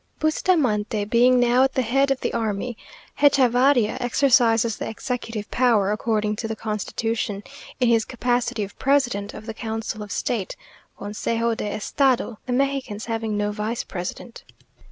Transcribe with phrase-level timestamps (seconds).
[0.19, 2.75] Bustamante being now at the head of the army,
[3.19, 7.43] Hechavarria exercises the executive power, according to the constitution,
[7.79, 10.55] in his capacity of president of the Council of State,
[10.97, 14.43] (Consejo de Estado); the Mexicans having no vice president.